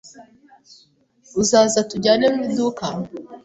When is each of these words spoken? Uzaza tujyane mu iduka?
Uzaza 1.41 1.79
tujyane 1.89 2.25
mu 2.33 2.41
iduka? 2.49 2.85